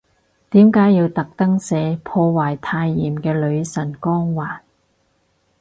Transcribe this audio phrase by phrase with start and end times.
[0.49, 4.61] 點解要特登寫，破壞太妍嘅女神光環